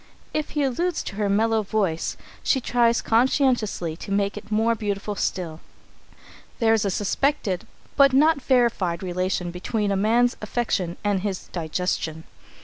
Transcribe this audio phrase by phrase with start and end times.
[0.33, 5.13] If he alludes to her mellow voice, she tries conscientiously to make it more beautiful
[5.13, 5.59] still.
[6.57, 12.23] There is a suspected but not verified relation between a man's affection and his digestion.